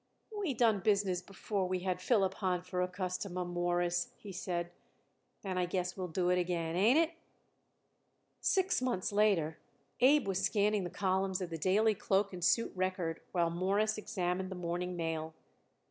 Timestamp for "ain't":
6.75-6.97